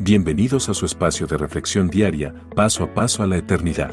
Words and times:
Bienvenidos 0.00 0.68
a 0.68 0.74
su 0.74 0.86
espacio 0.86 1.28
de 1.28 1.38
reflexión 1.38 1.86
diaria, 1.86 2.34
paso 2.56 2.82
a 2.82 2.92
paso 2.92 3.22
a 3.22 3.28
la 3.28 3.36
eternidad. 3.36 3.92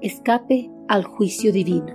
Escape 0.00 0.70
al 0.86 1.02
juicio 1.02 1.52
divino. 1.52 1.92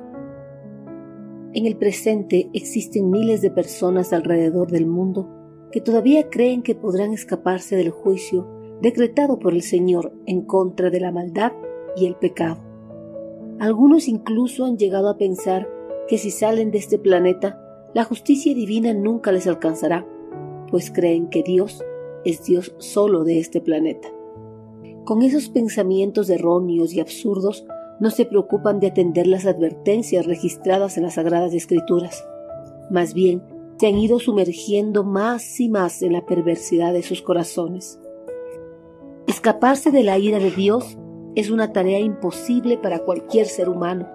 En 1.53 1.65
el 1.65 1.77
presente 1.77 2.49
existen 2.51 3.09
miles 3.09 3.41
de 3.41 3.49
personas 3.49 4.11
alrededor 4.11 4.71
del 4.71 4.87
mundo 4.87 5.29
que 5.71 5.79
todavía 5.79 6.29
creen 6.29 6.63
que 6.63 6.75
podrán 6.75 7.13
escaparse 7.13 7.77
del 7.77 7.91
juicio 7.91 8.45
decretado 8.81 9.39
por 9.39 9.53
el 9.53 9.61
Señor 9.61 10.11
en 10.25 10.41
contra 10.41 10.89
de 10.89 10.99
la 10.99 11.13
maldad 11.13 11.53
y 11.95 12.07
el 12.07 12.17
pecado. 12.17 12.61
Algunos 13.59 14.09
incluso 14.09 14.65
han 14.65 14.77
llegado 14.77 15.07
a 15.07 15.17
pensar 15.17 15.69
que 16.09 16.17
si 16.17 16.29
salen 16.29 16.71
de 16.71 16.79
este 16.79 16.99
planeta, 16.99 17.57
la 17.93 18.03
justicia 18.03 18.53
divina 18.53 18.93
nunca 18.93 19.31
les 19.31 19.47
alcanzará 19.47 20.05
pues 20.73 20.89
creen 20.89 21.27
que 21.27 21.43
Dios 21.43 21.85
es 22.25 22.45
Dios 22.45 22.73
solo 22.79 23.23
de 23.23 23.37
este 23.37 23.61
planeta. 23.61 24.07
Con 25.05 25.21
esos 25.21 25.49
pensamientos 25.49 26.31
erróneos 26.31 26.95
y 26.95 26.99
absurdos 26.99 27.63
no 27.99 28.09
se 28.09 28.25
preocupan 28.25 28.79
de 28.79 28.87
atender 28.87 29.27
las 29.27 29.45
advertencias 29.45 30.25
registradas 30.25 30.97
en 30.97 31.03
las 31.03 31.13
Sagradas 31.13 31.53
Escrituras. 31.53 32.25
Más 32.89 33.13
bien, 33.13 33.43
se 33.77 33.85
han 33.85 33.99
ido 33.99 34.17
sumergiendo 34.17 35.03
más 35.03 35.59
y 35.59 35.69
más 35.69 36.01
en 36.01 36.13
la 36.13 36.25
perversidad 36.25 36.91
de 36.91 37.03
sus 37.03 37.21
corazones. 37.21 37.99
Escaparse 39.27 39.91
de 39.91 40.01
la 40.01 40.17
ira 40.17 40.39
de 40.39 40.49
Dios 40.49 40.97
es 41.35 41.51
una 41.51 41.71
tarea 41.71 41.99
imposible 41.99 42.79
para 42.79 43.03
cualquier 43.05 43.45
ser 43.45 43.69
humano, 43.69 44.09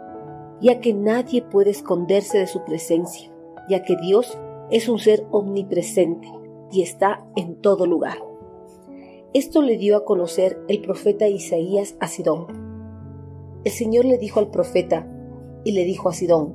ya 0.60 0.80
que 0.80 0.92
nadie 0.92 1.40
puede 1.40 1.70
esconderse 1.70 2.36
de 2.36 2.48
su 2.48 2.64
presencia, 2.64 3.32
ya 3.70 3.84
que 3.84 3.94
Dios 3.94 4.36
es 4.72 4.88
un 4.88 4.98
ser 4.98 5.24
omnipresente, 5.30 6.28
y 6.70 6.82
está 6.82 7.24
en 7.36 7.60
todo 7.60 7.86
lugar. 7.86 8.18
Esto 9.34 9.62
le 9.62 9.76
dio 9.76 9.96
a 9.96 10.04
conocer 10.04 10.58
el 10.68 10.80
profeta 10.80 11.28
Isaías 11.28 11.96
a 12.00 12.08
Sidón. 12.08 12.46
El 13.64 13.72
Señor 13.72 14.04
le 14.04 14.18
dijo 14.18 14.40
al 14.40 14.50
profeta 14.50 15.06
y 15.64 15.72
le 15.72 15.84
dijo 15.84 16.08
a 16.08 16.12
Sidón, 16.12 16.54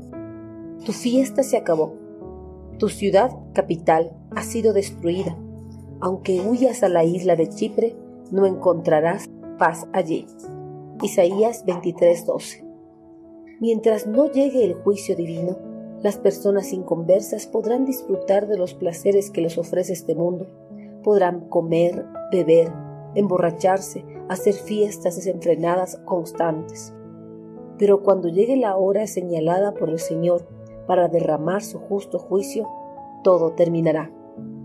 Tu 0.85 0.91
fiesta 0.91 1.43
se 1.43 1.57
acabó, 1.57 1.93
tu 2.79 2.89
ciudad 2.89 3.31
capital 3.53 4.17
ha 4.35 4.43
sido 4.43 4.73
destruida. 4.73 5.37
Aunque 6.01 6.41
huyas 6.41 6.83
a 6.83 6.89
la 6.89 7.03
isla 7.03 7.35
de 7.35 7.47
Chipre, 7.47 7.95
no 8.31 8.45
encontrarás 8.45 9.29
paz 9.57 9.87
allí. 9.93 10.25
Isaías 11.01 11.65
23:12. 11.65 12.65
Mientras 13.59 14.07
no 14.07 14.29
llegue 14.31 14.65
el 14.65 14.73
juicio 14.73 15.15
divino, 15.15 15.57
las 16.03 16.17
personas 16.17 16.73
inconversas 16.73 17.47
podrán 17.47 17.85
disfrutar 17.85 18.47
de 18.47 18.57
los 18.57 18.73
placeres 18.73 19.31
que 19.31 19.39
les 19.39 19.57
ofrece 19.57 19.93
este 19.93 20.15
mundo. 20.15 20.47
Podrán 21.01 21.47
comer, 21.47 22.05
beber, 22.29 22.73
emborracharse, 23.15 24.05
hacer 24.27 24.53
fiestas 24.53 25.15
desenfrenadas 25.15 25.95
constantes. 26.03 26.93
Pero 27.77 28.03
cuando 28.03 28.27
llegue 28.27 28.57
la 28.57 28.75
hora 28.75 29.07
señalada 29.07 29.73
por 29.73 29.89
el 29.89 29.99
Señor 29.99 30.45
para 30.87 31.07
derramar 31.07 31.63
su 31.63 31.79
justo 31.79 32.19
juicio, 32.19 32.67
todo 33.23 33.53
terminará. 33.53 34.11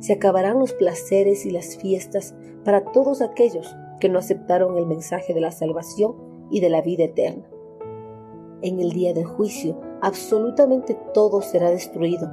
Se 0.00 0.14
acabarán 0.14 0.59
los 0.59 0.72
placeres 0.72 1.47
y 1.47 1.50
las 1.50 1.77
fiestas 1.77 2.34
para 2.64 2.84
todos 2.84 3.22
aquellos 3.22 3.77
que 4.00 4.09
no 4.09 4.19
aceptaron 4.19 4.77
el 4.77 4.86
mensaje 4.86 5.34
de 5.34 5.41
la 5.41 5.53
salvación 5.53 6.16
y 6.50 6.61
de 6.61 6.69
la 6.69 6.83
vida 6.83 7.05
eterna. 7.05 7.48
En 8.61 8.81
el 8.81 8.91
día 8.91 9.14
del 9.14 9.25
juicio, 9.25 9.81
absolutamente 10.01 10.98
todo 11.14 11.42
será 11.42 11.70
destruido. 11.70 12.28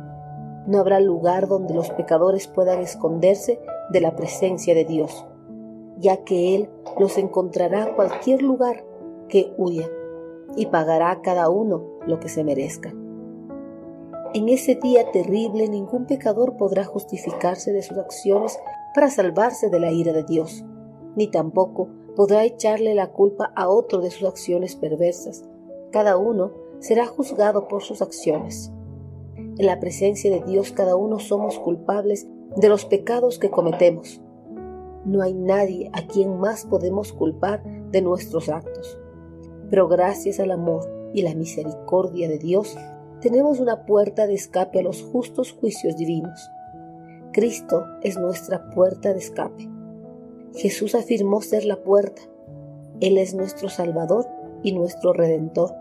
No 0.66 0.80
habrá 0.80 1.00
lugar 1.00 1.48
donde 1.48 1.76
los 1.76 1.92
pecadores 1.92 2.48
puedan 2.48 2.80
esconderse 2.80 3.60
de 3.92 4.02
la 4.02 4.16
presencia 4.16 4.74
de 4.74 4.86
Dios, 4.86 5.28
ya 5.98 6.24
que 6.24 6.56
Él 6.56 6.70
los 7.00 7.18
encontrará 7.20 7.84
a 7.84 7.96
cualquier 7.96 8.42
lugar 8.42 8.84
que 9.30 9.54
huya 9.58 9.88
y 10.56 10.66
pagará 10.68 11.12
a 11.12 11.22
cada 11.22 11.50
uno 11.50 11.84
lo 12.08 12.20
que 12.20 12.30
se 12.30 12.44
merezca. 12.44 12.94
En 14.34 14.50
ese 14.50 14.76
día 14.76 15.12
terrible 15.12 15.70
ningún 15.70 16.06
pecador 16.08 16.58
podrá 16.58 16.84
justificarse 16.84 17.72
de 17.72 17.84
sus 17.84 17.98
acciones 17.98 18.60
para 18.94 19.10
salvarse 19.10 19.70
de 19.70 19.80
la 19.80 19.92
ira 19.92 20.12
de 20.12 20.24
Dios, 20.24 20.66
ni 21.16 21.28
tampoco 21.28 21.88
podrá 22.16 22.44
echarle 22.44 22.96
la 22.96 23.12
culpa 23.12 23.52
a 23.56 23.70
otro 23.70 24.02
de 24.02 24.10
sus 24.10 24.28
acciones 24.28 24.76
perversas. 24.76 25.44
Cada 25.92 26.18
uno 26.18 26.52
será 26.80 27.06
juzgado 27.06 27.68
por 27.68 27.82
sus 27.82 28.02
acciones. 28.02 28.72
En 29.36 29.66
la 29.66 29.80
presencia 29.80 30.30
de 30.32 30.42
Dios 30.42 30.72
cada 30.72 30.96
uno 30.96 31.20
somos 31.20 31.58
culpables 31.60 32.28
de 32.56 32.70
los 32.70 32.86
pecados 32.86 33.40
que 33.40 33.50
cometemos. 33.50 34.22
No 35.06 35.22
hay 35.22 35.34
nadie 35.34 35.90
a 35.94 36.06
quien 36.08 36.40
más 36.40 36.66
podemos 36.66 37.14
culpar 37.14 37.64
de 37.92 38.02
nuestros 38.02 38.50
actos. 38.50 38.98
Pero 39.70 39.88
gracias 39.88 40.40
al 40.40 40.52
amor 40.52 41.12
y 41.14 41.22
la 41.22 41.34
misericordia 41.34 42.28
de 42.28 42.38
Dios, 42.38 42.78
tenemos 43.22 43.60
una 43.60 43.86
puerta 43.86 44.28
de 44.28 44.34
escape 44.34 44.80
a 44.80 44.84
los 44.84 45.02
justos 45.02 45.54
juicios 45.54 45.96
divinos. 45.96 46.50
Cristo 47.32 47.86
es 48.02 48.18
nuestra 48.18 48.70
puerta 48.70 49.14
de 49.14 49.20
escape. 49.20 49.70
Jesús 50.56 50.96
afirmó 50.96 51.42
ser 51.42 51.66
la 51.66 51.84
puerta. 51.84 52.22
Él 53.00 53.18
es 53.18 53.34
nuestro 53.34 53.70
Salvador 53.70 54.28
y 54.66 54.74
nuestro 54.74 55.14
Redentor. 55.14 55.74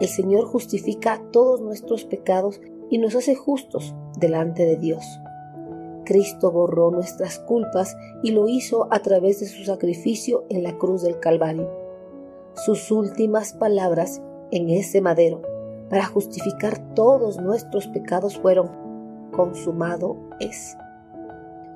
El 0.00 0.08
Señor 0.08 0.46
justifica 0.46 1.20
todos 1.32 1.60
nuestros 1.60 2.04
pecados 2.04 2.60
y 2.88 2.98
nos 2.98 3.14
hace 3.16 3.34
justos 3.34 3.94
delante 4.18 4.64
de 4.64 4.76
Dios. 4.76 5.04
Cristo 6.04 6.52
borró 6.52 6.90
nuestras 6.90 7.40
culpas 7.40 7.96
y 8.22 8.30
lo 8.30 8.48
hizo 8.48 8.86
a 8.92 9.00
través 9.00 9.40
de 9.40 9.46
su 9.46 9.64
sacrificio 9.64 10.44
en 10.48 10.62
la 10.62 10.78
cruz 10.78 11.02
del 11.02 11.18
Calvario. 11.18 11.68
Sus 12.54 12.90
últimas 12.92 13.52
palabras 13.52 14.22
en 14.52 14.70
ese 14.70 15.00
madero 15.00 15.42
para 15.90 16.06
justificar 16.06 16.94
todos 16.94 17.40
nuestros 17.40 17.88
pecados 17.88 18.38
fueron, 18.38 18.70
consumado 19.32 20.16
es. 20.38 20.76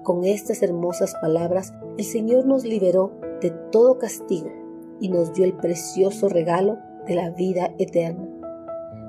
Con 0.05 0.25
estas 0.25 0.62
hermosas 0.62 1.15
palabras, 1.20 1.75
el 1.97 2.05
Señor 2.05 2.47
nos 2.47 2.65
liberó 2.65 3.10
de 3.41 3.50
todo 3.72 3.99
castigo 3.99 4.58
y 5.01 5.09
nos 5.09 5.33
dio 5.33 5.45
el 5.45 5.55
precioso 5.55 6.29
regalo 6.29 6.79
de 7.07 7.15
la 7.15 7.31
vida 7.31 7.75
eterna. 7.79 8.29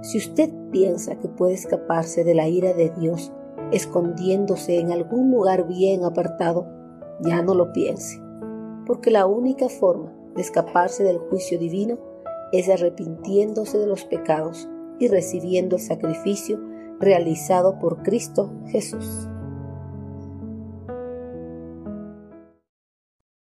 Si 0.02 0.18
usted 0.18 0.50
piensa 0.72 1.16
que 1.16 1.28
puede 1.28 1.54
escaparse 1.54 2.24
de 2.24 2.34
la 2.34 2.48
ira 2.48 2.74
de 2.74 2.90
Dios 2.90 3.32
escondiéndose 3.72 4.80
en 4.80 4.92
algún 4.92 5.32
lugar 5.32 5.68
bien 5.68 6.04
apartado, 6.04 6.66
ya 7.22 7.42
no 7.42 7.54
lo 7.54 7.72
piense, 7.74 8.20
porque 8.86 9.12
la 9.12 9.26
única 9.26 9.70
forma 9.70 10.14
de 10.36 10.42
escaparse 10.42 11.04
del 11.04 11.18
juicio 11.18 11.60
divino 11.60 12.00
es 12.52 12.70
arrepintiéndose 12.70 13.78
de 13.78 13.88
los 13.88 14.06
pecados 14.06 14.70
y 15.00 15.08
recibiendo 15.08 15.76
el 15.76 15.82
sacrificio 15.82 16.60
realizado 17.00 17.80
por 17.80 18.02
Cristo 18.04 18.52
Jesús. 18.68 19.29